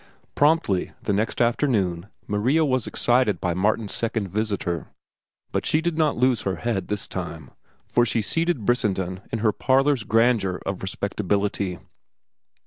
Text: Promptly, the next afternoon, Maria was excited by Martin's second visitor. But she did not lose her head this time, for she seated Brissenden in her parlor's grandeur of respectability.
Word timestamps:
Promptly, 0.33 0.93
the 1.03 1.13
next 1.13 1.39
afternoon, 1.39 2.07
Maria 2.25 2.65
was 2.65 2.87
excited 2.87 3.39
by 3.39 3.53
Martin's 3.53 3.93
second 3.93 4.29
visitor. 4.29 4.87
But 5.51 5.63
she 5.63 5.79
did 5.79 5.95
not 5.95 6.17
lose 6.17 6.41
her 6.41 6.55
head 6.55 6.87
this 6.87 7.07
time, 7.07 7.51
for 7.85 8.03
she 8.03 8.23
seated 8.23 8.65
Brissenden 8.65 9.19
in 9.31 9.39
her 9.45 9.51
parlor's 9.51 10.03
grandeur 10.03 10.59
of 10.65 10.81
respectability. 10.81 11.77